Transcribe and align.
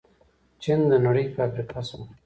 چین 0.63 0.79
د 0.91 0.93
نړۍ 1.05 1.25
فابریکه 1.35 1.81
شوه. 1.87 2.05